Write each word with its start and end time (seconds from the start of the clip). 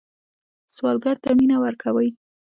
سوالګر 0.75 1.15
ته 1.23 1.29
مینه 1.37 1.57
ورکوئ 1.63 2.09